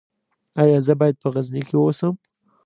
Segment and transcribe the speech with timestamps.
[0.61, 2.13] ایا زه باید په غزني کې اوسم؟